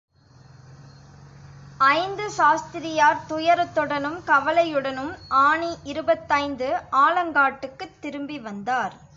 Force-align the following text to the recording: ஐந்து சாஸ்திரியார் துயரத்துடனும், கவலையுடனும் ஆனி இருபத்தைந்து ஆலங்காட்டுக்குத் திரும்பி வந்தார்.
ஐந்து 1.89 2.29
சாஸ்திரியார் 2.29 3.21
துயரத்துடனும், 3.29 4.17
கவலையுடனும் 4.25 5.13
ஆனி 5.41 5.77
இருபத்தைந்து 5.83 6.71
ஆலங்காட்டுக்குத் 6.97 7.99
திரும்பி 7.99 8.39
வந்தார். 8.39 8.97